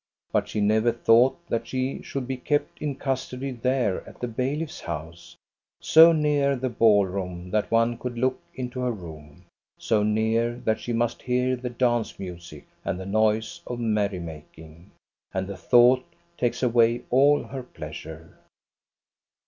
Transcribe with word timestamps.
But 0.31 0.47
she 0.49 0.61
never 0.61 0.91
thought 0.91 1.37
that 1.47 1.67
she 1.67 2.01
should 2.01 2.25
be 2.27 2.35
kept 2.37 2.81
in 2.81 2.95
custody 2.95 3.51
there 3.51 4.03
at 4.09 4.19
the 4.19 4.27
bailiff's 4.27 4.79
house, 4.81 5.35
so 5.79 6.11
near 6.11 6.55
the 6.55 6.69
ballroom 6.69 7.51
that 7.51 7.69
one 7.69 7.99
could 7.99 8.17
look 8.17 8.39
into 8.55 8.79
her 8.79 8.91
room, 8.91 9.45
so 9.77 10.01
near 10.01 10.55
that 10.65 10.79
she 10.79 10.91
must 10.91 11.21
hear 11.21 11.55
the 11.55 11.69
dance 11.69 12.17
music 12.17 12.65
and 12.83 12.99
the 12.99 13.05
noise 13.05 13.61
of 13.67 13.79
merry 13.79 14.17
making. 14.17 14.89
And 15.35 15.45
the 15.45 15.55
thought 15.55 16.03
takes 16.35 16.63
away 16.63 17.03
all 17.11 17.43
her 17.43 17.61
pleasure. 17.61 18.39